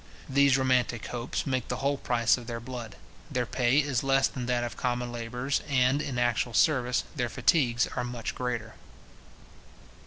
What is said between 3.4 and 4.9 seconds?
pay is less than that of